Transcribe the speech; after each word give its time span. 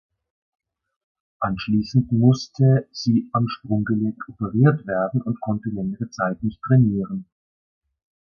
Anschließend 1.41 2.11
musste 2.11 2.87
sie 2.91 3.29
am 3.33 3.47
Sprunggelenk 3.47 4.17
operiert 4.29 4.87
werden 4.87 5.21
und 5.21 5.39
konnte 5.41 5.69
längere 5.69 6.09
Zeit 6.09 6.41
nicht 6.41 6.59
trainieren. 6.63 7.25